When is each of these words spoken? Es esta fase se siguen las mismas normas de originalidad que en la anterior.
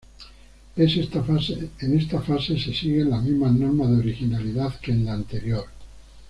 Es 0.77 0.97
esta 0.97 1.21
fase 1.21 2.57
se 2.59 2.73
siguen 2.73 3.11
las 3.11 3.21
mismas 3.21 3.53
normas 3.53 3.91
de 3.91 3.97
originalidad 3.97 4.79
que 4.79 4.93
en 4.93 5.05
la 5.05 5.13
anterior. 5.13 5.65